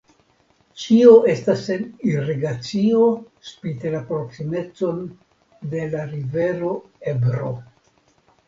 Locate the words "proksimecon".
4.09-5.05